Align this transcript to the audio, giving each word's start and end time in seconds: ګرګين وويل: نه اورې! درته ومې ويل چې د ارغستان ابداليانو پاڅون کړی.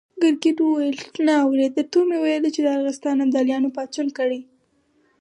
ګرګين 0.21 0.57
وويل: 0.61 0.97
نه 1.25 1.33
اورې! 1.43 1.67
درته 1.75 1.95
ومې 1.99 2.17
ويل 2.21 2.43
چې 2.55 2.61
د 2.63 2.67
ارغستان 2.77 3.17
ابداليانو 3.21 3.73
پاڅون 3.75 4.07
کړی. 4.17 4.41